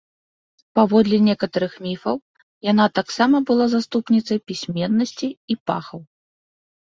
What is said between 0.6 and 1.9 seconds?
Паводле некаторых